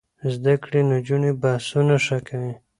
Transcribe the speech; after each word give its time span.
زده 0.33 0.53
کړې 0.63 0.79
نجونې 0.91 1.31
بحثونه 1.41 1.95
ښه 2.05 2.17
کوي. 2.27 2.53